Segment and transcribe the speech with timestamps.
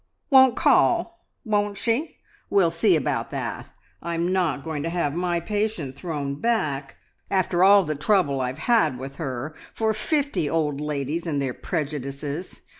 [0.31, 2.17] "Won't call, won't she?
[2.49, 3.69] We'll see about that.
[4.01, 6.95] I'm not going to have my patient thrown back,
[7.29, 12.61] after all the trouble I've had with her, for fifty old ladies and their prejudices.